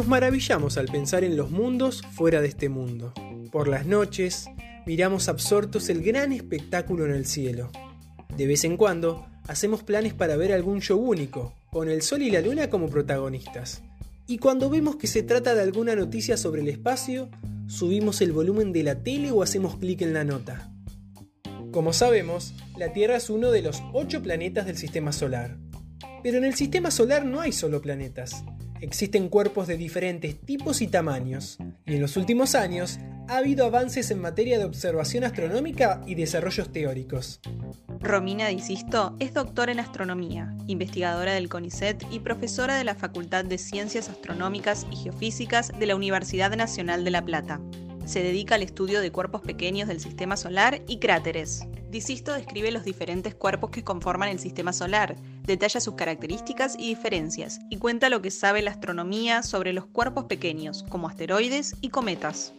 Nos 0.00 0.08
maravillamos 0.08 0.78
al 0.78 0.86
pensar 0.86 1.24
en 1.24 1.36
los 1.36 1.50
mundos 1.50 2.00
fuera 2.12 2.40
de 2.40 2.48
este 2.48 2.70
mundo. 2.70 3.12
Por 3.52 3.68
las 3.68 3.84
noches, 3.84 4.46
miramos 4.86 5.28
absortos 5.28 5.90
el 5.90 6.02
gran 6.02 6.32
espectáculo 6.32 7.04
en 7.04 7.12
el 7.12 7.26
cielo. 7.26 7.70
De 8.34 8.46
vez 8.46 8.64
en 8.64 8.78
cuando, 8.78 9.26
hacemos 9.46 9.82
planes 9.82 10.14
para 10.14 10.38
ver 10.38 10.54
algún 10.54 10.80
show 10.80 10.98
único, 10.98 11.52
con 11.70 11.90
el 11.90 12.00
sol 12.00 12.22
y 12.22 12.30
la 12.30 12.40
luna 12.40 12.70
como 12.70 12.88
protagonistas. 12.88 13.82
Y 14.26 14.38
cuando 14.38 14.70
vemos 14.70 14.96
que 14.96 15.06
se 15.06 15.22
trata 15.22 15.54
de 15.54 15.60
alguna 15.60 15.94
noticia 15.94 16.38
sobre 16.38 16.62
el 16.62 16.68
espacio, 16.68 17.28
subimos 17.66 18.22
el 18.22 18.32
volumen 18.32 18.72
de 18.72 18.84
la 18.84 19.02
tele 19.02 19.32
o 19.32 19.42
hacemos 19.42 19.76
clic 19.76 20.00
en 20.00 20.14
la 20.14 20.24
nota. 20.24 20.72
Como 21.72 21.92
sabemos, 21.92 22.54
la 22.78 22.94
Tierra 22.94 23.16
es 23.16 23.28
uno 23.28 23.50
de 23.50 23.60
los 23.60 23.82
ocho 23.92 24.22
planetas 24.22 24.64
del 24.64 24.78
Sistema 24.78 25.12
Solar. 25.12 25.58
Pero 26.22 26.38
en 26.38 26.46
el 26.46 26.54
Sistema 26.54 26.90
Solar 26.90 27.26
no 27.26 27.42
hay 27.42 27.52
solo 27.52 27.82
planetas. 27.82 28.42
Existen 28.80 29.28
cuerpos 29.28 29.66
de 29.66 29.76
diferentes 29.76 30.40
tipos 30.40 30.80
y 30.80 30.86
tamaños, 30.86 31.58
y 31.84 31.94
en 31.94 32.00
los 32.00 32.16
últimos 32.16 32.54
años 32.54 32.98
ha 33.28 33.36
habido 33.36 33.66
avances 33.66 34.10
en 34.10 34.20
materia 34.20 34.58
de 34.58 34.64
observación 34.64 35.22
astronómica 35.24 36.00
y 36.06 36.14
desarrollos 36.14 36.72
teóricos. 36.72 37.40
Romina 38.00 38.48
Disisto 38.48 39.16
es 39.18 39.34
doctora 39.34 39.72
en 39.72 39.80
astronomía, 39.80 40.56
investigadora 40.66 41.34
del 41.34 41.50
CONICET 41.50 42.06
y 42.10 42.20
profesora 42.20 42.76
de 42.76 42.84
la 42.84 42.94
Facultad 42.94 43.44
de 43.44 43.58
Ciencias 43.58 44.08
Astronómicas 44.08 44.86
y 44.90 44.96
Geofísicas 44.96 45.72
de 45.78 45.86
la 45.86 45.94
Universidad 45.94 46.56
Nacional 46.56 47.04
de 47.04 47.10
La 47.10 47.24
Plata. 47.24 47.60
Se 48.06 48.22
dedica 48.22 48.54
al 48.54 48.62
estudio 48.62 49.02
de 49.02 49.12
cuerpos 49.12 49.42
pequeños 49.42 49.88
del 49.88 50.00
sistema 50.00 50.38
solar 50.38 50.80
y 50.88 50.98
cráteres. 50.98 51.66
Disisto 51.90 52.32
describe 52.32 52.72
los 52.72 52.84
diferentes 52.84 53.34
cuerpos 53.34 53.70
que 53.70 53.84
conforman 53.84 54.30
el 54.30 54.38
sistema 54.38 54.72
solar, 54.72 55.16
detalla 55.46 55.80
sus 55.80 55.94
características 55.94 56.76
y 56.78 56.88
diferencias, 56.88 57.60
y 57.70 57.78
cuenta 57.78 58.08
lo 58.08 58.22
que 58.22 58.30
sabe 58.30 58.62
la 58.62 58.70
astronomía 58.70 59.42
sobre 59.42 59.72
los 59.72 59.86
cuerpos 59.86 60.24
pequeños, 60.24 60.84
como 60.88 61.08
asteroides 61.08 61.76
y 61.80 61.88
cometas. 61.88 62.52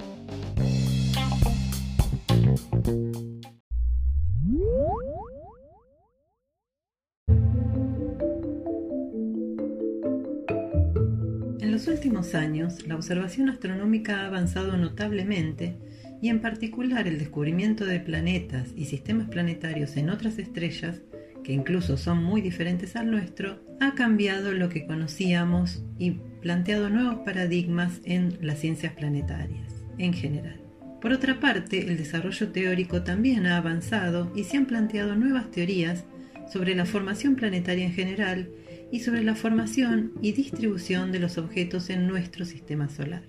En 11.59 11.71
los 11.71 11.87
últimos 11.87 12.35
años, 12.35 12.85
la 12.87 12.95
observación 12.95 13.49
astronómica 13.49 14.21
ha 14.21 14.27
avanzado 14.27 14.77
notablemente 14.77 15.77
y 16.21 16.29
en 16.29 16.39
particular 16.39 17.07
el 17.07 17.17
descubrimiento 17.17 17.85
de 17.85 17.99
planetas 17.99 18.69
y 18.75 18.85
sistemas 18.85 19.29
planetarios 19.29 19.97
en 19.97 20.09
otras 20.09 20.37
estrellas, 20.37 21.01
que 21.43 21.53
incluso 21.53 21.97
son 21.97 22.23
muy 22.23 22.41
diferentes 22.41 22.95
al 22.95 23.09
nuestro, 23.09 23.59
ha 23.79 23.95
cambiado 23.95 24.53
lo 24.53 24.69
que 24.69 24.85
conocíamos 24.85 25.83
y 25.97 26.11
planteado 26.41 26.89
nuevos 26.89 27.19
paradigmas 27.25 28.01
en 28.03 28.37
las 28.41 28.59
ciencias 28.59 28.93
planetarias 28.93 29.85
en 29.97 30.13
general. 30.13 30.61
Por 31.01 31.13
otra 31.13 31.39
parte, 31.39 31.79
el 31.79 31.97
desarrollo 31.97 32.51
teórico 32.51 33.01
también 33.01 33.47
ha 33.47 33.57
avanzado 33.57 34.31
y 34.35 34.43
se 34.43 34.57
han 34.57 34.67
planteado 34.67 35.15
nuevas 35.15 35.49
teorías 35.49 36.03
sobre 36.51 36.75
la 36.75 36.85
formación 36.85 37.35
planetaria 37.35 37.85
en 37.85 37.93
general 37.93 38.49
y 38.91 38.99
sobre 38.99 39.23
la 39.23 39.35
formación 39.35 40.11
y 40.21 40.33
distribución 40.33 41.11
de 41.11 41.19
los 41.19 41.37
objetos 41.37 41.89
en 41.89 42.07
nuestro 42.07 42.45
sistema 42.45 42.89
solar. 42.89 43.23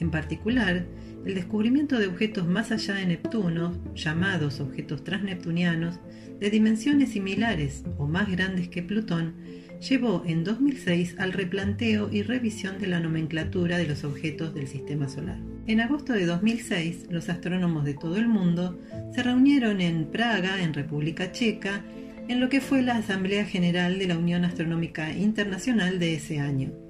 En 0.00 0.10
particular, 0.10 0.86
el 1.24 1.34
descubrimiento 1.34 1.98
de 1.98 2.06
objetos 2.06 2.46
más 2.46 2.70
allá 2.70 2.94
de 2.94 3.06
Neptuno, 3.06 3.76
llamados 3.94 4.60
objetos 4.60 5.04
transneptunianos, 5.04 5.98
de 6.38 6.50
dimensiones 6.50 7.10
similares 7.10 7.84
o 7.98 8.06
más 8.06 8.30
grandes 8.30 8.68
que 8.68 8.82
Plutón, 8.82 9.34
llevó 9.80 10.22
en 10.26 10.44
2006 10.44 11.16
al 11.18 11.32
replanteo 11.32 12.10
y 12.12 12.22
revisión 12.22 12.78
de 12.78 12.86
la 12.86 13.00
nomenclatura 13.00 13.78
de 13.78 13.86
los 13.86 14.04
objetos 14.04 14.54
del 14.54 14.66
Sistema 14.66 15.08
Solar. 15.08 15.38
En 15.66 15.80
agosto 15.80 16.12
de 16.12 16.26
2006, 16.26 17.08
los 17.10 17.28
astrónomos 17.28 17.84
de 17.84 17.94
todo 17.94 18.16
el 18.16 18.28
mundo 18.28 18.78
se 19.14 19.22
reunieron 19.22 19.80
en 19.80 20.06
Praga, 20.06 20.62
en 20.62 20.74
República 20.74 21.30
Checa, 21.32 21.82
en 22.28 22.40
lo 22.40 22.48
que 22.48 22.60
fue 22.60 22.82
la 22.82 22.96
Asamblea 22.96 23.44
General 23.44 23.98
de 23.98 24.06
la 24.06 24.18
Unión 24.18 24.44
Astronómica 24.44 25.12
Internacional 25.12 25.98
de 25.98 26.14
ese 26.14 26.40
año. 26.40 26.87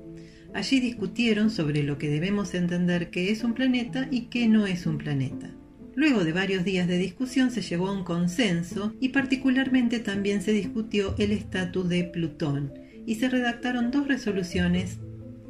Allí 0.55 0.81
discutieron 0.81 1.51
sobre 1.51 1.83
lo 1.83 1.99
que 1.99 2.09
debemos 2.09 2.55
entender 2.55 3.11
que 3.11 3.31
es 3.31 3.45
un 3.45 3.55
planeta 3.55 4.09
y 4.11 4.23
qué 4.23 4.49
no 4.49 4.67
es 4.67 4.87
un 4.87 4.99
planeta. 4.99 5.51
Luego 5.95 6.25
de 6.25 6.33
varios 6.33 6.65
días 6.65 6.87
de 6.87 6.97
discusión 6.97 7.51
se 7.51 7.61
llegó 7.61 7.89
a 7.89 7.93
un 7.93 8.05
consenso 8.05 8.95
y 9.01 9.11
particularmente 9.11 9.99
también 9.99 10.43
se 10.43 10.53
discutió 10.53 11.15
el 11.19 11.33
estatus 11.33 11.89
de 11.89 12.05
Plutón 12.05 12.73
y 13.05 13.17
se 13.17 13.29
redactaron 13.29 13.91
dos 13.91 14.07
resoluciones 14.07 14.99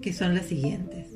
que 0.01 0.13
son 0.13 0.35
las 0.35 0.47
siguientes. 0.47 1.09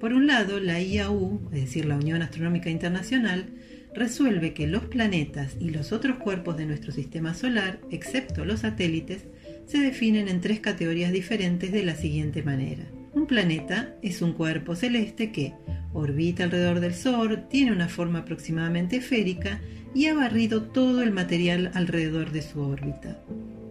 Por 0.00 0.12
un 0.12 0.26
lado, 0.26 0.60
la 0.60 0.80
IAU, 0.80 1.48
es 1.52 1.60
decir, 1.60 1.86
la 1.86 1.96
Unión 1.96 2.22
Astronómica 2.22 2.68
Internacional, 2.68 3.46
resuelve 3.94 4.52
que 4.52 4.66
los 4.66 4.84
planetas 4.84 5.56
y 5.58 5.70
los 5.70 5.92
otros 5.92 6.18
cuerpos 6.18 6.56
de 6.56 6.66
nuestro 6.66 6.92
sistema 6.92 7.34
solar, 7.34 7.80
excepto 7.90 8.44
los 8.44 8.60
satélites, 8.60 9.24
se 9.66 9.78
definen 9.78 10.28
en 10.28 10.40
tres 10.40 10.60
categorías 10.60 11.12
diferentes 11.12 11.72
de 11.72 11.84
la 11.84 11.94
siguiente 11.94 12.42
manera. 12.42 12.84
Un 13.16 13.26
planeta 13.26 13.94
es 14.02 14.20
un 14.20 14.34
cuerpo 14.34 14.76
celeste 14.76 15.32
que 15.32 15.54
orbita 15.94 16.44
alrededor 16.44 16.80
del 16.80 16.92
Sol, 16.92 17.46
tiene 17.48 17.72
una 17.72 17.88
forma 17.88 18.18
aproximadamente 18.18 18.96
esférica 18.96 19.58
y 19.94 20.04
ha 20.04 20.14
barrido 20.14 20.64
todo 20.64 21.02
el 21.02 21.12
material 21.12 21.70
alrededor 21.72 22.30
de 22.30 22.42
su 22.42 22.60
órbita. 22.60 23.18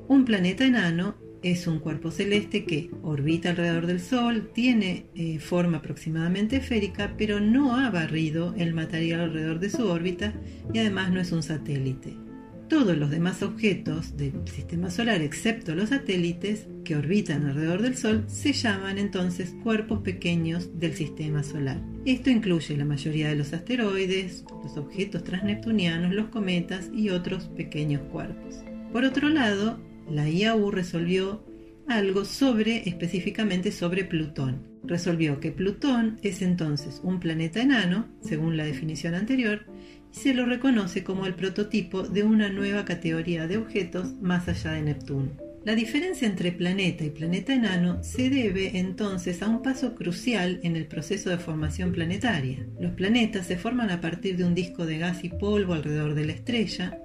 Un 0.07 0.25
planeta 0.25 0.65
enano 0.65 1.15
es 1.43 1.67
un 1.67 1.77
cuerpo 1.77 2.09
celeste 2.09 2.65
que 2.65 2.89
orbita 3.03 3.51
alrededor 3.51 3.85
del 3.85 3.99
Sol, 3.99 4.49
tiene 4.51 5.05
eh, 5.13 5.37
forma 5.37 5.77
aproximadamente 5.77 6.55
esférica, 6.55 7.13
pero 7.15 7.39
no 7.39 7.77
ha 7.77 7.91
barrido 7.91 8.55
el 8.57 8.73
material 8.73 9.19
alrededor 9.19 9.59
de 9.59 9.69
su 9.69 9.87
órbita 9.87 10.33
y 10.73 10.79
además 10.79 11.11
no 11.11 11.21
es 11.21 11.31
un 11.31 11.43
satélite. 11.43 12.24
Todos 12.69 12.97
los 12.97 13.11
demás 13.11 13.43
objetos 13.43 14.17
del 14.17 14.33
sistema 14.47 14.89
solar, 14.89 15.21
excepto 15.21 15.75
los 15.75 15.89
satélites 15.89 16.67
que 16.83 16.95
orbitan 16.95 17.45
alrededor 17.45 17.83
del 17.83 17.95
Sol, 17.95 18.23
se 18.27 18.53
llaman 18.53 18.97
entonces 18.97 19.53
cuerpos 19.63 19.99
pequeños 19.99 20.79
del 20.79 20.95
sistema 20.95 21.43
solar. 21.43 21.79
Esto 22.05 22.31
incluye 22.31 22.75
la 22.75 22.85
mayoría 22.85 23.29
de 23.29 23.35
los 23.35 23.53
asteroides, 23.53 24.45
los 24.63 24.77
objetos 24.77 25.23
transneptunianos, 25.23 26.15
los 26.15 26.29
cometas 26.29 26.89
y 26.91 27.09
otros 27.09 27.43
pequeños 27.49 28.01
cuerpos. 28.11 28.63
Por 28.91 29.03
otro 29.03 29.29
lado, 29.29 29.79
la 30.09 30.27
IAU 30.27 30.71
resolvió 30.71 31.43
algo 31.87 32.25
sobre, 32.25 32.89
específicamente 32.89 33.71
sobre 33.71 34.05
Plutón. 34.05 34.74
Resolvió 34.87 35.39
que 35.39 35.51
Plutón 35.51 36.19
es 36.21 36.41
entonces 36.41 37.01
un 37.03 37.19
planeta 37.19 37.61
enano, 37.61 38.07
según 38.21 38.57
la 38.57 38.65
definición 38.65 39.15
anterior, 39.15 39.65
y 40.13 40.19
se 40.19 40.33
lo 40.33 40.45
reconoce 40.45 41.03
como 41.03 41.25
el 41.25 41.35
prototipo 41.35 42.03
de 42.03 42.23
una 42.23 42.49
nueva 42.49 42.85
categoría 42.85 43.47
de 43.47 43.57
objetos 43.57 44.13
más 44.21 44.47
allá 44.47 44.71
de 44.71 44.81
Neptuno. 44.83 45.31
La 45.65 45.73
diferencia 45.73 46.27
entre 46.27 46.51
planeta 46.51 47.03
y 47.03 47.09
planeta 47.09 47.53
enano 47.53 48.03
se 48.03 48.29
debe 48.29 48.77
entonces 48.77 49.41
a 49.41 49.49
un 49.49 49.63
paso 49.63 49.95
crucial 49.95 50.59
en 50.61 50.75
el 50.75 50.85
proceso 50.85 51.31
de 51.31 51.39
formación 51.39 51.91
planetaria. 51.91 52.67
Los 52.79 52.93
planetas 52.93 53.47
se 53.47 53.57
forman 53.57 53.89
a 53.89 53.99
partir 53.99 54.37
de 54.37 54.43
un 54.43 54.53
disco 54.53 54.85
de 54.85 54.99
gas 54.99 55.23
y 55.23 55.29
polvo 55.29 55.73
alrededor 55.73 56.13
de 56.13 56.25
la 56.25 56.33
estrella, 56.33 56.99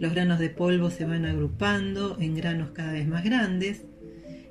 los 0.00 0.14
granos 0.14 0.38
de 0.38 0.48
polvo 0.48 0.90
se 0.90 1.04
van 1.04 1.26
agrupando 1.26 2.16
en 2.18 2.34
granos 2.34 2.70
cada 2.70 2.92
vez 2.92 3.06
más 3.06 3.22
grandes 3.22 3.82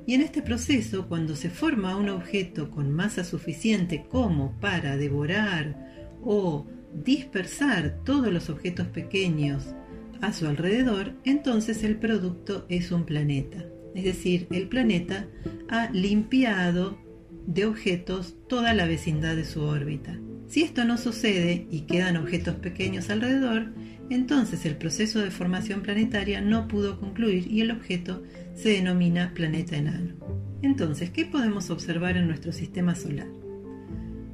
y 0.10 0.16
en 0.16 0.22
este 0.22 0.42
proceso, 0.42 1.08
cuando 1.08 1.36
se 1.36 1.52
forma 1.52 1.96
un 1.96 2.10
objeto 2.10 2.72
con 2.72 2.92
masa 2.92 3.24
suficiente 3.24 4.08
como 4.10 4.60
para 4.60 4.98
devorar 4.98 6.18
o 6.24 6.66
dispersar 6.96 8.00
todos 8.04 8.34
los 8.34 8.50
objetos 8.50 8.88
pequeños 8.88 9.76
a 10.20 10.34
su 10.34 10.48
alrededor, 10.48 11.14
entonces 11.26 11.84
el 11.84 11.98
producto 11.98 12.66
es 12.70 12.92
un 12.92 13.06
planeta. 13.06 13.64
Es 13.94 14.04
decir, 14.04 14.48
el 14.50 14.68
planeta 14.68 15.28
ha 15.70 15.92
limpiado 15.92 16.98
de 17.46 17.66
objetos 17.66 18.36
toda 18.48 18.74
la 18.74 18.88
vecindad 18.88 19.36
de 19.36 19.46
su 19.46 19.62
órbita. 19.62 20.20
Si 20.48 20.64
esto 20.64 20.86
no 20.86 20.98
sucede 20.98 21.68
y 21.70 21.82
quedan 21.82 22.18
objetos 22.18 22.56
pequeños 22.56 23.12
alrededor, 23.12 23.74
entonces 24.10 24.66
el 24.66 24.76
proceso 24.76 25.20
de 25.20 25.32
formación 25.32 25.82
planetaria 25.82 26.42
no 26.42 26.68
pudo 26.68 27.00
concluir 27.00 27.52
y 27.52 27.62
el 27.62 27.72
objeto 27.72 28.24
se 28.56 28.70
denomina 28.70 29.34
planeta 29.34 29.78
enano. 29.78 30.16
Entonces, 30.62 31.10
¿qué 31.10 31.26
podemos 31.26 31.70
observar 31.70 32.18
en 32.18 32.28
nuestro 32.28 32.52
sistema 32.52 32.96
solar? 32.96 33.28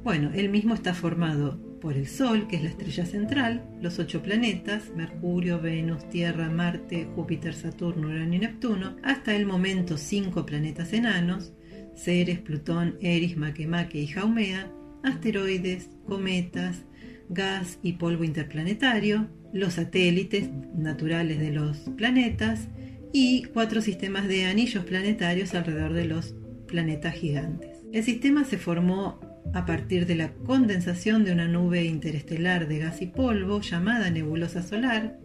Bueno, 0.02 0.30
el 0.34 0.48
mismo 0.48 0.74
está 0.74 0.94
formado 0.94 1.58
por 1.80 1.96
el 1.96 2.06
Sol, 2.06 2.48
que 2.48 2.56
es 2.56 2.62
la 2.62 2.70
estrella 2.70 3.06
central, 3.06 3.64
los 3.80 3.98
ocho 3.98 4.22
planetas, 4.22 4.90
Mercurio, 4.96 5.60
Venus, 5.60 6.08
Tierra, 6.08 6.48
Marte, 6.48 7.06
Júpiter, 7.14 7.54
Saturno, 7.54 8.08
Urano 8.08 8.34
y 8.34 8.38
Neptuno, 8.38 8.96
hasta 9.02 9.36
el 9.36 9.46
momento 9.46 9.96
cinco 9.98 10.46
planetas 10.46 10.92
enanos, 10.92 11.52
Ceres, 11.94 12.40
Plutón, 12.40 12.96
Eris, 13.00 13.36
Makemake 13.36 14.00
y 14.00 14.06
Jaumea, 14.06 14.70
asteroides, 15.02 15.90
cometas, 16.06 16.84
gas 17.28 17.78
y 17.82 17.92
polvo 17.94 18.24
interplanetario, 18.24 19.28
los 19.56 19.74
satélites 19.74 20.50
naturales 20.74 21.38
de 21.38 21.50
los 21.50 21.78
planetas 21.96 22.68
y 23.12 23.44
cuatro 23.44 23.80
sistemas 23.80 24.28
de 24.28 24.44
anillos 24.44 24.84
planetarios 24.84 25.54
alrededor 25.54 25.94
de 25.94 26.04
los 26.04 26.34
planetas 26.66 27.14
gigantes. 27.14 27.78
El 27.92 28.04
sistema 28.04 28.44
se 28.44 28.58
formó 28.58 29.20
a 29.54 29.64
partir 29.64 30.06
de 30.06 30.16
la 30.16 30.32
condensación 30.32 31.24
de 31.24 31.32
una 31.32 31.48
nube 31.48 31.84
interestelar 31.84 32.68
de 32.68 32.78
gas 32.78 33.00
y 33.00 33.06
polvo 33.06 33.60
llamada 33.60 34.10
nebulosa 34.10 34.62
solar, 34.62 35.18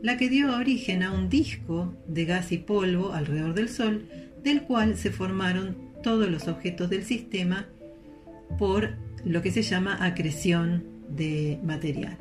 la 0.00 0.16
que 0.16 0.30
dio 0.30 0.56
origen 0.56 1.02
a 1.02 1.12
un 1.12 1.28
disco 1.28 1.94
de 2.06 2.24
gas 2.24 2.52
y 2.52 2.58
polvo 2.58 3.12
alrededor 3.12 3.54
del 3.54 3.68
Sol, 3.68 4.08
del 4.42 4.62
cual 4.62 4.96
se 4.96 5.10
formaron 5.10 5.76
todos 6.02 6.30
los 6.30 6.48
objetos 6.48 6.88
del 6.88 7.04
sistema 7.04 7.66
por 8.58 8.96
lo 9.24 9.42
que 9.42 9.50
se 9.50 9.62
llama 9.62 10.04
acreción 10.04 10.84
de 11.08 11.58
material. 11.62 12.16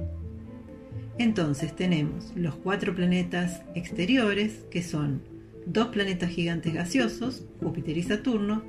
Entonces 1.17 1.75
tenemos 1.75 2.33
los 2.35 2.55
cuatro 2.55 2.95
planetas 2.95 3.61
exteriores, 3.75 4.65
que 4.71 4.81
son 4.81 5.21
dos 5.65 5.89
planetas 5.89 6.31
gigantes 6.31 6.73
gaseosos, 6.73 7.45
Júpiter 7.61 7.97
y 7.97 8.03
Saturno, 8.03 8.63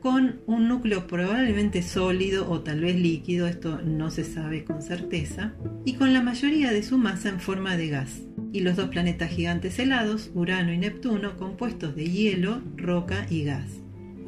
con 0.00 0.40
un 0.46 0.68
núcleo 0.68 1.06
probablemente 1.06 1.82
sólido 1.82 2.48
o 2.48 2.60
tal 2.60 2.80
vez 2.80 2.96
líquido, 2.96 3.46
esto 3.46 3.80
no 3.82 4.10
se 4.10 4.24
sabe 4.24 4.64
con 4.64 4.80
certeza, 4.80 5.54
y 5.84 5.94
con 5.94 6.12
la 6.12 6.22
mayoría 6.22 6.70
de 6.70 6.82
su 6.82 6.96
masa 6.96 7.28
en 7.28 7.40
forma 7.40 7.76
de 7.76 7.88
gas, 7.88 8.22
y 8.52 8.60
los 8.60 8.76
dos 8.76 8.88
planetas 8.88 9.30
gigantes 9.30 9.78
helados, 9.78 10.30
Urano 10.34 10.72
y 10.72 10.78
Neptuno, 10.78 11.36
compuestos 11.36 11.96
de 11.96 12.08
hielo, 12.08 12.62
roca 12.76 13.26
y 13.30 13.44
gas. 13.44 13.66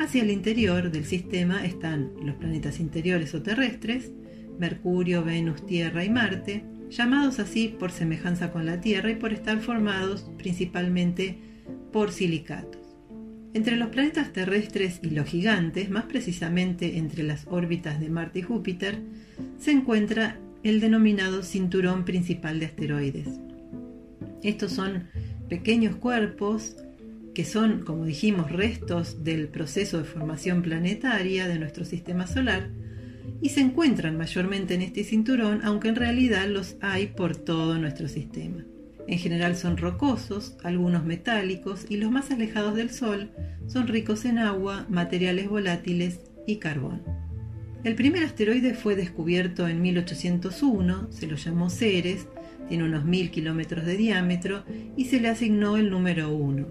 Hacia 0.00 0.22
el 0.22 0.30
interior 0.30 0.90
del 0.90 1.04
sistema 1.04 1.64
están 1.64 2.10
los 2.22 2.36
planetas 2.36 2.80
interiores 2.80 3.34
o 3.34 3.42
terrestres, 3.42 4.10
Mercurio, 4.58 5.24
Venus, 5.24 5.64
Tierra 5.66 6.04
y 6.04 6.10
Marte, 6.10 6.64
llamados 6.90 7.38
así 7.38 7.68
por 7.68 7.90
semejanza 7.90 8.50
con 8.50 8.66
la 8.66 8.80
Tierra 8.80 9.10
y 9.10 9.16
por 9.16 9.32
estar 9.32 9.60
formados 9.60 10.30
principalmente 10.38 11.38
por 11.92 12.12
silicatos. 12.12 12.78
Entre 13.54 13.76
los 13.76 13.88
planetas 13.88 14.32
terrestres 14.32 15.00
y 15.02 15.10
los 15.10 15.26
gigantes, 15.26 15.90
más 15.90 16.04
precisamente 16.04 16.98
entre 16.98 17.22
las 17.22 17.46
órbitas 17.46 17.98
de 17.98 18.10
Marte 18.10 18.40
y 18.40 18.42
Júpiter, 18.42 19.00
se 19.58 19.72
encuentra 19.72 20.38
el 20.62 20.80
denominado 20.80 21.42
cinturón 21.42 22.04
principal 22.04 22.60
de 22.60 22.66
asteroides. 22.66 23.28
Estos 24.42 24.72
son 24.72 25.04
pequeños 25.48 25.96
cuerpos 25.96 26.76
que 27.34 27.44
son, 27.44 27.80
como 27.84 28.04
dijimos, 28.04 28.50
restos 28.50 29.24
del 29.24 29.48
proceso 29.48 29.98
de 29.98 30.04
formación 30.04 30.62
planetaria 30.62 31.48
de 31.48 31.58
nuestro 31.58 31.84
sistema 31.84 32.26
solar, 32.26 32.70
y 33.40 33.50
se 33.50 33.60
encuentran 33.60 34.16
mayormente 34.16 34.74
en 34.74 34.82
este 34.82 35.04
cinturón, 35.04 35.60
aunque 35.64 35.88
en 35.88 35.96
realidad 35.96 36.48
los 36.48 36.76
hay 36.80 37.08
por 37.08 37.36
todo 37.36 37.78
nuestro 37.78 38.08
sistema. 38.08 38.64
En 39.06 39.18
general 39.18 39.56
son 39.56 39.78
rocosos, 39.78 40.56
algunos 40.62 41.04
metálicos 41.04 41.86
y 41.88 41.96
los 41.96 42.10
más 42.10 42.30
alejados 42.30 42.74
del 42.76 42.90
Sol 42.90 43.30
son 43.66 43.86
ricos 43.86 44.24
en 44.26 44.38
agua, 44.38 44.86
materiales 44.90 45.48
volátiles 45.48 46.20
y 46.46 46.56
carbón. 46.56 47.02
El 47.84 47.94
primer 47.94 48.24
asteroide 48.24 48.74
fue 48.74 48.96
descubierto 48.96 49.68
en 49.68 49.80
1801, 49.80 51.12
se 51.12 51.26
lo 51.26 51.36
llamó 51.36 51.70
Ceres, 51.70 52.26
tiene 52.68 52.84
unos 52.84 53.04
mil 53.04 53.30
kilómetros 53.30 53.86
de 53.86 53.96
diámetro 53.96 54.64
y 54.96 55.06
se 55.06 55.20
le 55.20 55.28
asignó 55.28 55.76
el 55.76 55.88
número 55.88 56.30
1. 56.30 56.66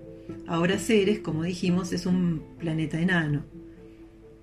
Ahora 0.46 0.78
Ceres, 0.78 1.20
como 1.20 1.44
dijimos, 1.44 1.92
es 1.92 2.06
un 2.06 2.44
planeta 2.60 3.00
enano. 3.00 3.46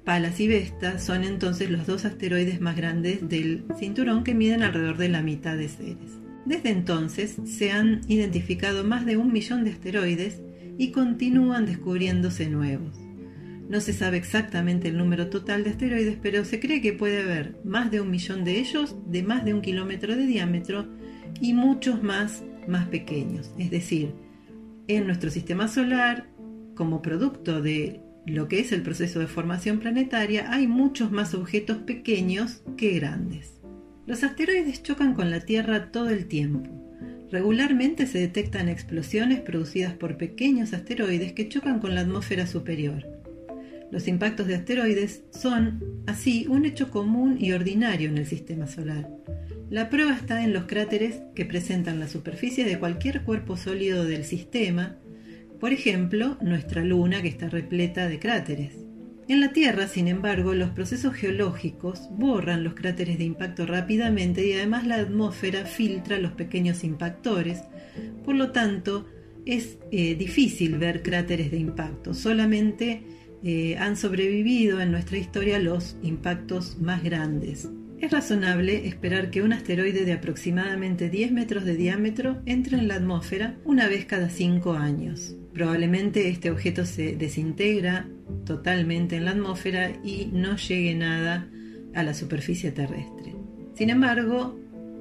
Palas 0.04 0.38
y 0.38 0.48
Vesta 0.48 0.98
son 0.98 1.24
entonces 1.24 1.70
los 1.70 1.86
dos 1.86 2.04
asteroides 2.04 2.60
más 2.60 2.76
grandes 2.76 3.26
del 3.26 3.64
cinturón 3.78 4.22
que 4.22 4.34
miden 4.34 4.62
alrededor 4.62 4.98
de 4.98 5.08
la 5.08 5.22
mitad 5.22 5.56
de 5.56 5.68
Ceres. 5.68 6.20
Desde 6.44 6.70
entonces 6.70 7.36
se 7.46 7.72
han 7.72 8.02
identificado 8.06 8.84
más 8.84 9.06
de 9.06 9.16
un 9.16 9.32
millón 9.32 9.64
de 9.64 9.70
asteroides 9.70 10.42
y 10.76 10.90
continúan 10.90 11.64
descubriéndose 11.64 12.50
nuevos. 12.50 12.98
No 13.70 13.80
se 13.80 13.94
sabe 13.94 14.18
exactamente 14.18 14.88
el 14.88 14.98
número 14.98 15.28
total 15.28 15.64
de 15.64 15.70
asteroides, 15.70 16.18
pero 16.20 16.44
se 16.44 16.60
cree 16.60 16.82
que 16.82 16.92
puede 16.92 17.22
haber 17.22 17.56
más 17.64 17.90
de 17.90 18.02
un 18.02 18.10
millón 18.10 18.44
de 18.44 18.58
ellos 18.58 18.94
de 19.06 19.22
más 19.22 19.44
de 19.46 19.54
un 19.54 19.62
kilómetro 19.62 20.16
de 20.16 20.26
diámetro 20.26 20.86
y 21.40 21.54
muchos 21.54 22.02
más 22.02 22.42
más 22.68 22.86
pequeños. 22.88 23.50
Es 23.58 23.70
decir, 23.70 24.12
en 24.86 25.06
nuestro 25.06 25.30
sistema 25.30 25.68
solar, 25.68 26.28
como 26.74 27.02
producto 27.02 27.62
de 27.62 28.00
lo 28.26 28.48
que 28.48 28.60
es 28.60 28.72
el 28.72 28.82
proceso 28.82 29.20
de 29.20 29.26
formación 29.26 29.80
planetaria, 29.80 30.50
hay 30.52 30.66
muchos 30.66 31.10
más 31.12 31.34
objetos 31.34 31.78
pequeños 31.78 32.62
que 32.76 32.98
grandes. 32.98 33.60
Los 34.06 34.24
asteroides 34.24 34.82
chocan 34.82 35.14
con 35.14 35.30
la 35.30 35.40
Tierra 35.40 35.90
todo 35.90 36.08
el 36.08 36.26
tiempo. 36.26 36.70
Regularmente 37.30 38.06
se 38.06 38.18
detectan 38.18 38.68
explosiones 38.68 39.40
producidas 39.40 39.94
por 39.94 40.16
pequeños 40.16 40.72
asteroides 40.72 41.32
que 41.32 41.48
chocan 41.48 41.80
con 41.80 41.94
la 41.94 42.02
atmósfera 42.02 42.46
superior. 42.46 43.06
Los 43.90 44.08
impactos 44.08 44.46
de 44.46 44.54
asteroides 44.54 45.22
son, 45.30 45.82
así, 46.06 46.46
un 46.48 46.64
hecho 46.64 46.90
común 46.90 47.36
y 47.38 47.52
ordinario 47.52 48.08
en 48.08 48.18
el 48.18 48.26
sistema 48.26 48.66
solar. 48.66 49.08
La 49.70 49.90
prueba 49.90 50.14
está 50.14 50.44
en 50.44 50.52
los 50.52 50.64
cráteres 50.64 51.22
que 51.34 51.44
presentan 51.44 51.98
la 51.98 52.08
superficie 52.08 52.64
de 52.64 52.78
cualquier 52.78 53.22
cuerpo 53.22 53.56
sólido 53.56 54.04
del 54.04 54.24
sistema 54.24 54.96
por 55.60 55.72
ejemplo, 55.72 56.36
nuestra 56.40 56.84
Luna 56.84 57.22
que 57.22 57.28
está 57.28 57.48
repleta 57.48 58.08
de 58.08 58.18
cráteres. 58.18 58.84
En 59.26 59.40
la 59.40 59.52
Tierra, 59.52 59.88
sin 59.88 60.06
embargo, 60.08 60.54
los 60.54 60.70
procesos 60.70 61.14
geológicos 61.14 62.10
borran 62.10 62.62
los 62.62 62.74
cráteres 62.74 63.16
de 63.16 63.24
impacto 63.24 63.64
rápidamente 63.64 64.46
y 64.46 64.52
además 64.52 64.86
la 64.86 64.96
atmósfera 64.96 65.64
filtra 65.64 66.18
los 66.18 66.32
pequeños 66.32 66.84
impactores. 66.84 67.62
Por 68.22 68.34
lo 68.34 68.50
tanto, 68.50 69.06
es 69.46 69.78
eh, 69.90 70.14
difícil 70.14 70.76
ver 70.76 71.02
cráteres 71.02 71.50
de 71.50 71.56
impacto. 71.56 72.12
Solamente 72.12 73.02
eh, 73.42 73.76
han 73.78 73.96
sobrevivido 73.96 74.80
en 74.80 74.90
nuestra 74.90 75.16
historia 75.16 75.58
los 75.58 75.96
impactos 76.02 76.78
más 76.78 77.02
grandes. 77.02 77.70
Es 78.00 78.10
razonable 78.10 78.86
esperar 78.86 79.30
que 79.30 79.40
un 79.40 79.54
asteroide 79.54 80.04
de 80.04 80.12
aproximadamente 80.12 81.08
10 81.08 81.32
metros 81.32 81.64
de 81.64 81.76
diámetro 81.76 82.42
entre 82.44 82.76
en 82.76 82.88
la 82.88 82.96
atmósfera 82.96 83.56
una 83.64 83.88
vez 83.88 84.04
cada 84.04 84.28
5 84.28 84.74
años. 84.74 85.36
Probablemente 85.54 86.28
este 86.28 86.50
objeto 86.50 86.84
se 86.84 87.14
desintegra 87.16 88.08
totalmente 88.44 89.16
en 89.16 89.24
la 89.24 89.30
atmósfera 89.30 89.92
y 90.02 90.26
no 90.32 90.56
llegue 90.56 90.94
nada 90.94 91.48
a 91.94 92.02
la 92.02 92.12
superficie 92.12 92.72
terrestre. 92.72 93.36
Sin 93.74 93.88
embargo, 93.88 94.58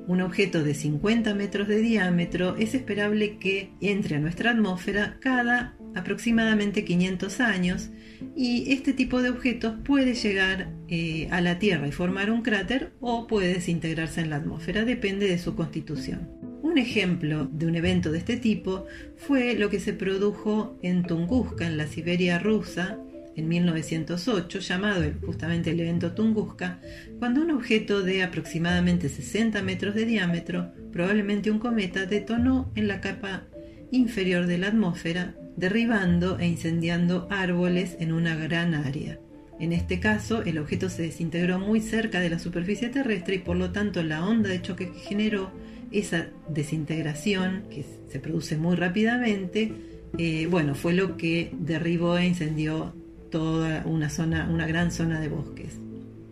un 0.07 0.21
objeto 0.21 0.63
de 0.63 0.75
50 0.75 1.33
metros 1.33 1.67
de 1.67 1.79
diámetro 1.79 2.55
es 2.57 2.75
esperable 2.75 3.37
que 3.37 3.71
entre 3.81 4.17
a 4.17 4.19
nuestra 4.19 4.51
atmósfera 4.51 5.17
cada 5.19 5.75
aproximadamente 5.95 6.85
500 6.85 7.39
años 7.39 7.89
y 8.35 8.71
este 8.73 8.93
tipo 8.93 9.21
de 9.21 9.29
objetos 9.29 9.75
puede 9.83 10.13
llegar 10.13 10.71
eh, 10.87 11.27
a 11.31 11.41
la 11.41 11.59
Tierra 11.59 11.87
y 11.87 11.91
formar 11.91 12.31
un 12.31 12.41
cráter 12.41 12.93
o 12.99 13.27
puede 13.27 13.53
desintegrarse 13.53 14.21
en 14.21 14.29
la 14.29 14.37
atmósfera, 14.37 14.85
depende 14.85 15.27
de 15.27 15.37
su 15.37 15.55
constitución. 15.55 16.42
Un 16.73 16.79
ejemplo 16.79 17.47
de 17.51 17.67
un 17.67 17.75
evento 17.75 18.11
de 18.11 18.17
este 18.17 18.35
tipo 18.35 18.87
fue 19.15 19.53
lo 19.53 19.69
que 19.69 19.79
se 19.79 19.93
produjo 19.93 20.75
en 20.81 21.03
Tunguska, 21.03 21.67
en 21.67 21.77
la 21.77 21.85
Siberia 21.85 22.39
rusa, 22.39 22.97
en 23.35 23.47
1908, 23.47 24.57
llamado 24.57 25.03
justamente 25.23 25.69
el 25.69 25.79
evento 25.79 26.13
Tunguska, 26.13 26.79
cuando 27.19 27.43
un 27.43 27.51
objeto 27.51 28.01
de 28.01 28.23
aproximadamente 28.23 29.07
60 29.07 29.61
metros 29.61 29.93
de 29.93 30.05
diámetro, 30.05 30.71
probablemente 30.91 31.51
un 31.51 31.59
cometa, 31.59 32.07
detonó 32.07 32.71
en 32.73 32.87
la 32.87 33.01
capa 33.01 33.43
inferior 33.91 34.47
de 34.47 34.57
la 34.57 34.69
atmósfera, 34.69 35.35
derribando 35.55 36.39
e 36.39 36.47
incendiando 36.47 37.27
árboles 37.29 37.97
en 37.99 38.13
una 38.13 38.35
gran 38.35 38.73
área. 38.73 39.19
En 39.59 39.73
este 39.73 39.99
caso, 39.99 40.41
el 40.41 40.57
objeto 40.57 40.89
se 40.89 41.03
desintegró 41.03 41.59
muy 41.59 41.81
cerca 41.81 42.19
de 42.19 42.31
la 42.31 42.39
superficie 42.39 42.89
terrestre 42.89 43.35
y 43.35 43.39
por 43.39 43.57
lo 43.57 43.71
tanto 43.71 44.01
la 44.01 44.25
onda 44.25 44.49
de 44.49 44.63
choque 44.63 44.91
que 44.91 44.97
generó 44.97 45.51
esa 45.93 46.27
desintegración, 46.49 47.63
que 47.69 47.85
se 48.09 48.19
produce 48.19 48.57
muy 48.57 48.75
rápidamente, 48.75 49.71
eh, 50.17 50.47
bueno, 50.49 50.75
fue 50.75 50.93
lo 50.93 51.17
que 51.17 51.51
derribó 51.59 52.17
e 52.17 52.25
incendió 52.25 52.93
toda 53.31 53.83
una 53.85 54.09
zona, 54.09 54.49
una 54.49 54.67
gran 54.67 54.91
zona 54.91 55.19
de 55.19 55.27
bosques. 55.27 55.79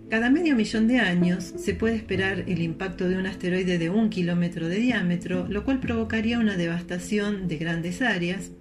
Cada 0.10 0.30
medio 0.30 0.56
millón 0.56 0.88
de 0.88 1.00
años 1.00 1.54
se 1.58 1.74
puede 1.74 1.96
esperar 1.96 2.44
el 2.48 2.62
impacto 2.62 3.08
de 3.08 3.18
un 3.18 3.26
asteroide 3.26 3.78
de 3.78 3.90
un 3.90 4.10
kilómetro 4.10 4.68
de 4.68 4.76
diámetro, 4.76 5.48
lo 5.48 5.64
cual 5.64 5.80
provocaría 5.80 6.38
una 6.38 6.58
devastación 6.58 7.48
de 7.48 7.58
grandes 7.58 8.02
áreas, 8.02 8.52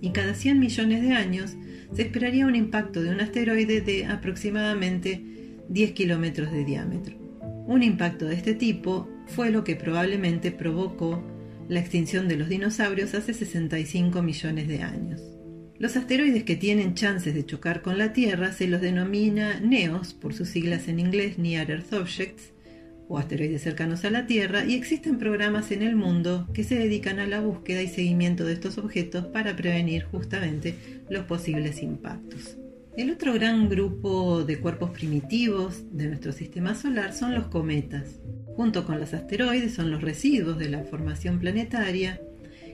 y 0.00 0.10
cada 0.10 0.34
100 0.34 0.58
millones 0.58 1.02
de 1.02 1.12
años 1.12 1.56
se 1.94 2.02
esperaría 2.02 2.46
un 2.46 2.56
impacto 2.56 3.02
de 3.02 3.10
un 3.10 3.20
asteroide 3.20 3.80
de 3.80 4.06
aproximadamente 4.06 5.22
10 5.68 5.92
kilómetros 5.92 6.50
de 6.50 6.64
diámetro. 6.64 7.16
Un 7.66 7.82
impacto 7.82 8.26
de 8.26 8.34
este 8.34 8.54
tipo 8.54 9.08
fue 9.26 9.50
lo 9.50 9.64
que 9.64 9.76
probablemente 9.76 10.50
provocó 10.50 11.22
la 11.68 11.80
extinción 11.80 12.28
de 12.28 12.36
los 12.36 12.48
dinosaurios 12.48 13.14
hace 13.14 13.34
65 13.34 14.22
millones 14.22 14.68
de 14.68 14.82
años. 14.82 15.22
Los 15.78 15.96
asteroides 15.96 16.44
que 16.44 16.56
tienen 16.56 16.94
chances 16.94 17.34
de 17.34 17.44
chocar 17.44 17.82
con 17.82 17.98
la 17.98 18.12
Tierra 18.12 18.52
se 18.52 18.68
los 18.68 18.80
denomina 18.80 19.60
NEOS, 19.60 20.14
por 20.14 20.32
sus 20.32 20.48
siglas 20.48 20.88
en 20.88 21.00
inglés 21.00 21.38
Near 21.38 21.70
Earth 21.70 21.92
Objects, 21.92 22.52
o 23.08 23.18
asteroides 23.18 23.62
cercanos 23.62 24.04
a 24.04 24.10
la 24.10 24.26
Tierra, 24.26 24.64
y 24.64 24.74
existen 24.74 25.18
programas 25.18 25.72
en 25.72 25.82
el 25.82 25.96
mundo 25.96 26.48
que 26.54 26.64
se 26.64 26.76
dedican 26.76 27.18
a 27.18 27.26
la 27.26 27.40
búsqueda 27.40 27.82
y 27.82 27.88
seguimiento 27.88 28.44
de 28.44 28.52
estos 28.52 28.78
objetos 28.78 29.26
para 29.26 29.56
prevenir 29.56 30.04
justamente 30.04 30.76
los 31.10 31.24
posibles 31.24 31.82
impactos. 31.82 32.56
El 32.96 33.10
otro 33.10 33.34
gran 33.34 33.68
grupo 33.68 34.44
de 34.44 34.60
cuerpos 34.60 34.90
primitivos 34.90 35.82
de 35.90 36.06
nuestro 36.06 36.30
sistema 36.32 36.76
solar 36.76 37.12
son 37.12 37.34
los 37.34 37.48
cometas. 37.48 38.20
Junto 38.54 38.86
con 38.86 39.00
los 39.00 39.12
asteroides 39.12 39.74
son 39.74 39.90
los 39.90 40.00
residuos 40.00 40.60
de 40.60 40.68
la 40.68 40.84
formación 40.84 41.40
planetaria 41.40 42.20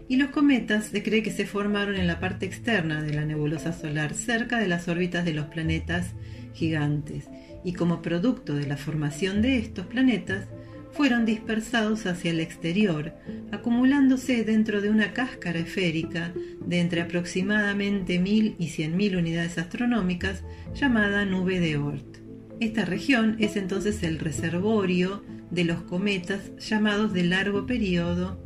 y 0.08 0.16
los 0.16 0.28
cometas 0.28 0.84
se 0.86 1.02
cree 1.02 1.22
que 1.22 1.30
se 1.30 1.46
formaron 1.46 1.96
en 1.96 2.06
la 2.06 2.20
parte 2.20 2.44
externa 2.44 3.02
de 3.02 3.14
la 3.14 3.24
nebulosa 3.24 3.72
solar, 3.72 4.12
cerca 4.12 4.58
de 4.58 4.68
las 4.68 4.88
órbitas 4.88 5.24
de 5.24 5.32
los 5.32 5.46
planetas 5.46 6.08
gigantes, 6.52 7.28
y 7.64 7.72
como 7.72 8.02
producto 8.02 8.54
de 8.54 8.66
la 8.66 8.76
formación 8.76 9.40
de 9.40 9.56
estos 9.56 9.86
planetas, 9.86 10.48
fueron 10.92 11.24
dispersados 11.24 12.06
hacia 12.06 12.30
el 12.30 12.40
exterior, 12.40 13.14
acumulándose 13.52 14.44
dentro 14.44 14.80
de 14.80 14.90
una 14.90 15.12
cáscara 15.12 15.60
esférica 15.60 16.32
de 16.64 16.80
entre 16.80 17.00
aproximadamente 17.00 18.18
1000 18.18 18.56
y 18.58 18.66
100.000 18.66 19.18
unidades 19.18 19.58
astronómicas 19.58 20.42
llamada 20.74 21.24
nube 21.24 21.60
de 21.60 21.76
Oort. 21.76 22.18
Esta 22.60 22.84
región 22.84 23.36
es 23.38 23.56
entonces 23.56 24.02
el 24.02 24.18
reservorio 24.18 25.22
de 25.50 25.64
los 25.64 25.82
cometas 25.82 26.54
llamados 26.58 27.12
de 27.12 27.24
largo 27.24 27.66
periodo 27.66 28.38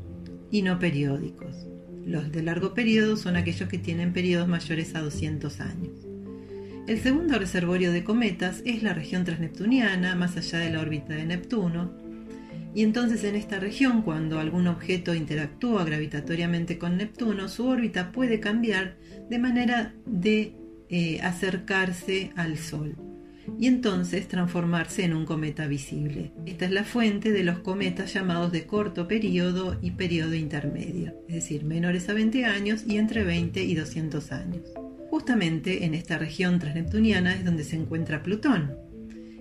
y 0.50 0.62
no 0.62 0.78
periódicos. 0.78 1.66
Los 2.06 2.30
de 2.30 2.42
largo 2.42 2.74
periodo 2.74 3.16
son 3.16 3.36
aquellos 3.36 3.68
que 3.68 3.78
tienen 3.78 4.12
periodos 4.12 4.46
mayores 4.46 4.94
a 4.94 5.00
200 5.00 5.60
años. 5.60 6.06
El 6.86 7.00
segundo 7.00 7.38
reservorio 7.38 7.92
de 7.92 8.04
cometas 8.04 8.60
es 8.66 8.82
la 8.82 8.92
región 8.92 9.24
transneptuniana, 9.24 10.14
más 10.14 10.36
allá 10.36 10.58
de 10.58 10.70
la 10.70 10.80
órbita 10.80 11.14
de 11.14 11.24
Neptuno. 11.24 12.03
Y 12.74 12.82
entonces 12.82 13.22
en 13.22 13.36
esta 13.36 13.60
región, 13.60 14.02
cuando 14.02 14.40
algún 14.40 14.66
objeto 14.66 15.14
interactúa 15.14 15.84
gravitatoriamente 15.84 16.76
con 16.76 16.96
Neptuno, 16.96 17.48
su 17.48 17.66
órbita 17.66 18.10
puede 18.10 18.40
cambiar 18.40 18.96
de 19.30 19.38
manera 19.38 19.94
de 20.06 20.56
eh, 20.88 21.20
acercarse 21.22 22.32
al 22.34 22.58
Sol 22.58 22.96
y 23.58 23.66
entonces 23.66 24.26
transformarse 24.26 25.04
en 25.04 25.14
un 25.14 25.24
cometa 25.24 25.66
visible. 25.66 26.32
Esta 26.46 26.64
es 26.64 26.72
la 26.72 26.84
fuente 26.84 27.30
de 27.30 27.44
los 27.44 27.58
cometas 27.60 28.12
llamados 28.12 28.52
de 28.52 28.66
corto 28.66 29.06
periodo 29.06 29.78
y 29.82 29.92
periodo 29.92 30.34
intermedio, 30.34 31.14
es 31.28 31.34
decir, 31.34 31.64
menores 31.64 32.08
a 32.08 32.14
20 32.14 32.44
años 32.44 32.84
y 32.86 32.96
entre 32.96 33.22
20 33.24 33.62
y 33.62 33.74
200 33.74 34.32
años. 34.32 34.62
Justamente 35.10 35.84
en 35.84 35.94
esta 35.94 36.18
región 36.18 36.58
transneptuniana 36.58 37.34
es 37.34 37.44
donde 37.44 37.64
se 37.64 37.76
encuentra 37.76 38.22
Plutón 38.22 38.74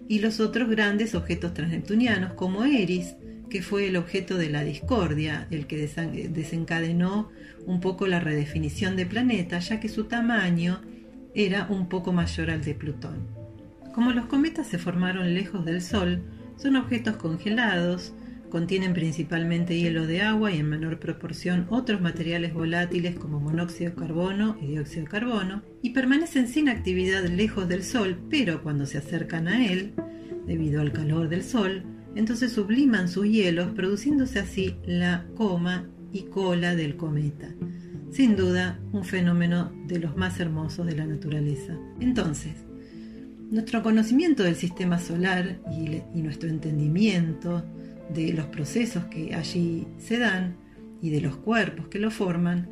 y 0.07 0.19
los 0.19 0.39
otros 0.39 0.69
grandes 0.69 1.15
objetos 1.15 1.53
transneptunianos 1.53 2.33
como 2.33 2.65
Eris, 2.65 3.15
que 3.49 3.61
fue 3.61 3.87
el 3.87 3.97
objeto 3.97 4.37
de 4.37 4.49
la 4.49 4.63
discordia, 4.63 5.47
el 5.51 5.67
que 5.67 5.77
desencadenó 6.29 7.29
un 7.65 7.79
poco 7.79 8.07
la 8.07 8.19
redefinición 8.19 8.95
de 8.95 9.05
planeta, 9.05 9.59
ya 9.59 9.79
que 9.79 9.89
su 9.89 10.05
tamaño 10.05 10.81
era 11.35 11.67
un 11.69 11.89
poco 11.89 12.13
mayor 12.13 12.49
al 12.49 12.63
de 12.63 12.75
Plutón. 12.75 13.27
Como 13.93 14.11
los 14.11 14.25
cometas 14.25 14.67
se 14.67 14.79
formaron 14.79 15.33
lejos 15.33 15.65
del 15.65 15.81
Sol, 15.81 16.23
son 16.57 16.75
objetos 16.75 17.17
congelados, 17.17 18.13
contienen 18.49 18.93
principalmente 18.93 19.79
hielo 19.79 20.05
de 20.05 20.21
agua 20.21 20.51
y 20.51 20.59
en 20.59 20.69
menor 20.69 20.99
proporción 20.99 21.65
otros 21.69 22.01
materiales 22.01 22.53
volátiles 22.53 23.15
como 23.15 23.39
monóxido 23.39 23.91
de 23.91 23.95
carbono 23.95 24.57
y 24.61 24.67
dióxido 24.67 25.05
de 25.05 25.09
carbono, 25.09 25.63
y 25.81 25.89
permanecen 25.89 26.47
sin 26.47 26.69
actividad 26.69 27.23
lejos 27.25 27.67
del 27.67 27.83
Sol, 27.83 28.19
pero 28.29 28.61
cuando 28.61 28.85
se 28.85 28.99
acercan 28.99 29.47
a 29.47 29.65
él, 29.65 29.93
debido 30.45 30.81
al 30.81 30.91
calor 30.91 31.29
del 31.29 31.43
Sol, 31.43 31.83
entonces 32.15 32.51
subliman 32.51 33.09
sus 33.09 33.27
hielos, 33.27 33.71
produciéndose 33.73 34.39
así 34.39 34.75
la 34.85 35.25
coma 35.35 35.87
y 36.11 36.23
cola 36.23 36.75
del 36.75 36.95
cometa. 36.95 37.49
Sin 38.11 38.35
duda, 38.35 38.79
un 38.91 39.03
fenómeno 39.03 39.71
de 39.87 39.99
los 39.99 40.15
más 40.15 40.39
hermosos 40.39 40.85
de 40.85 40.95
la 40.95 41.07
naturaleza. 41.07 41.75
Entonces, 41.99 42.53
nuestro 43.49 43.81
conocimiento 43.81 44.43
del 44.43 44.55
sistema 44.55 44.99
solar 44.99 45.59
y, 45.71 46.21
nuestro 46.21 46.49
entendimiento 46.49 47.63
de 48.13 48.33
los 48.33 48.45
procesos 48.47 49.05
que 49.05 49.33
allí 49.33 49.87
se 49.97 50.19
dan 50.19 50.57
y 51.01 51.09
de 51.09 51.21
los 51.21 51.37
cuerpos 51.37 51.87
que 51.87 51.99
lo 51.99 52.11
forman, 52.11 52.69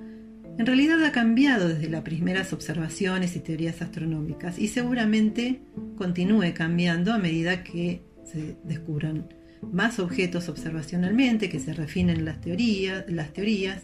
en 0.57 0.65
realidad 0.65 1.03
ha 1.03 1.11
cambiado 1.11 1.69
desde 1.69 1.89
las 1.89 2.01
primeras 2.01 2.53
observaciones 2.53 3.35
y 3.35 3.39
teorías 3.39 3.81
astronómicas 3.81 4.59
y 4.59 4.67
seguramente 4.67 5.61
continúe 5.97 6.53
cambiando 6.53 7.13
a 7.13 7.17
medida 7.17 7.63
que 7.63 8.03
se 8.31 8.55
descubran 8.63 9.27
más 9.61 9.99
objetos 9.99 10.49
observacionalmente, 10.49 11.49
que 11.49 11.59
se 11.59 11.73
refinen 11.73 12.25
las 12.25 12.41
teorías, 12.41 13.05
las 13.07 13.33
teorías. 13.33 13.83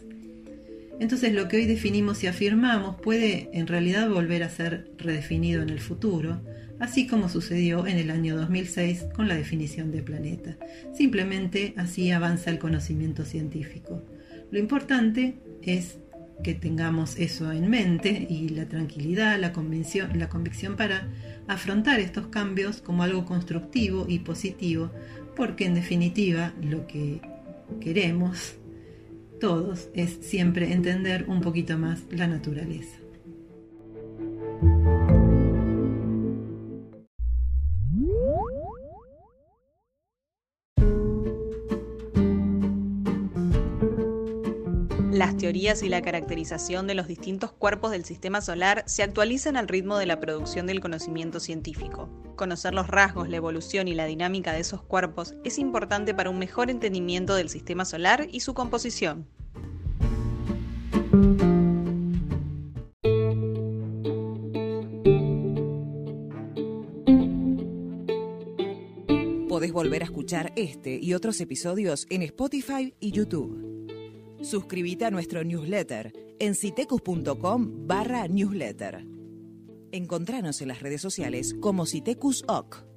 Entonces 1.00 1.32
lo 1.32 1.48
que 1.48 1.58
hoy 1.58 1.66
definimos 1.66 2.24
y 2.24 2.26
afirmamos 2.26 2.96
puede 3.00 3.50
en 3.52 3.66
realidad 3.66 4.10
volver 4.10 4.42
a 4.42 4.50
ser 4.50 4.90
redefinido 4.98 5.62
en 5.62 5.70
el 5.70 5.78
futuro, 5.78 6.40
así 6.80 7.06
como 7.06 7.28
sucedió 7.28 7.86
en 7.86 7.98
el 7.98 8.10
año 8.10 8.36
2006 8.36 9.06
con 9.14 9.28
la 9.28 9.36
definición 9.36 9.92
de 9.92 10.02
planeta. 10.02 10.56
Simplemente 10.92 11.74
así 11.76 12.10
avanza 12.10 12.50
el 12.50 12.58
conocimiento 12.58 13.24
científico. 13.24 14.02
Lo 14.50 14.58
importante 14.58 15.38
es 15.62 15.98
que 16.42 16.54
tengamos 16.54 17.18
eso 17.18 17.50
en 17.52 17.68
mente 17.68 18.26
y 18.28 18.48
la 18.50 18.68
tranquilidad, 18.68 19.38
la 19.38 19.52
convicción, 19.52 20.18
la 20.18 20.28
convicción 20.28 20.76
para 20.76 21.08
afrontar 21.48 21.98
estos 21.98 22.26
cambios 22.28 22.80
como 22.80 23.02
algo 23.02 23.24
constructivo 23.24 24.06
y 24.08 24.20
positivo, 24.20 24.90
porque 25.34 25.64
en 25.64 25.74
definitiva 25.74 26.52
lo 26.62 26.86
que 26.86 27.20
queremos 27.80 28.54
todos 29.40 29.88
es 29.94 30.18
siempre 30.20 30.72
entender 30.72 31.24
un 31.28 31.40
poquito 31.40 31.78
más 31.78 32.02
la 32.10 32.26
naturaleza. 32.26 32.96
Teorías 45.38 45.82
y 45.82 45.88
la 45.88 46.02
caracterización 46.02 46.86
de 46.86 46.94
los 46.94 47.06
distintos 47.06 47.52
cuerpos 47.52 47.92
del 47.92 48.04
sistema 48.04 48.40
solar 48.40 48.82
se 48.86 49.02
actualizan 49.02 49.56
al 49.56 49.68
ritmo 49.68 49.96
de 49.96 50.04
la 50.04 50.20
producción 50.20 50.66
del 50.66 50.80
conocimiento 50.80 51.40
científico. 51.40 52.10
Conocer 52.36 52.74
los 52.74 52.88
rasgos, 52.88 53.28
la 53.28 53.36
evolución 53.36 53.88
y 53.88 53.94
la 53.94 54.04
dinámica 54.04 54.52
de 54.52 54.60
esos 54.60 54.82
cuerpos 54.82 55.34
es 55.44 55.58
importante 55.58 56.12
para 56.12 56.28
un 56.28 56.38
mejor 56.38 56.70
entendimiento 56.70 57.34
del 57.34 57.48
sistema 57.48 57.84
solar 57.84 58.26
y 58.30 58.40
su 58.40 58.52
composición. 58.52 59.26
Podés 69.48 69.72
volver 69.72 70.02
a 70.02 70.04
escuchar 70.04 70.52
este 70.56 70.98
y 71.00 71.14
otros 71.14 71.40
episodios 71.40 72.06
en 72.10 72.22
Spotify 72.22 72.94
y 73.00 73.12
YouTube. 73.12 73.67
Suscríbete 74.48 75.04
a 75.04 75.10
nuestro 75.10 75.44
newsletter 75.44 76.10
en 76.38 76.54
citecus.com 76.54 77.86
barra 77.86 78.26
newsletter. 78.28 79.04
Encontranos 79.92 80.62
en 80.62 80.68
las 80.68 80.80
redes 80.80 81.02
sociales 81.02 81.54
como 81.60 81.84
Citecus 81.84 82.44
OC. 82.48 82.87